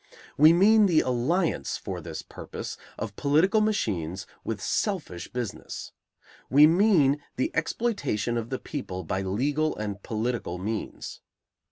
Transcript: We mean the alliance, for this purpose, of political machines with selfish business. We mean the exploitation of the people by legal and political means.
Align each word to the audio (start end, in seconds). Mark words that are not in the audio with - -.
We 0.35 0.51
mean 0.51 0.87
the 0.87 1.01
alliance, 1.01 1.77
for 1.77 2.01
this 2.01 2.23
purpose, 2.23 2.75
of 2.97 3.15
political 3.15 3.61
machines 3.61 4.25
with 4.43 4.59
selfish 4.59 5.27
business. 5.27 5.91
We 6.49 6.65
mean 6.65 7.21
the 7.35 7.51
exploitation 7.53 8.35
of 8.35 8.49
the 8.49 8.57
people 8.57 9.03
by 9.03 9.21
legal 9.21 9.75
and 9.77 10.01
political 10.01 10.57
means. 10.57 11.21